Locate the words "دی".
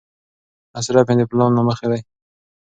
1.91-2.01